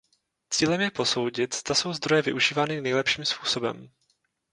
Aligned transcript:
Cílem 0.49 0.81
je 0.81 0.91
posoudit, 0.91 1.55
zda 1.55 1.75
jsou 1.75 1.93
zdroje 1.93 2.21
využívány 2.21 2.81
nejlepším 2.81 3.25
způsobem. 3.25 3.89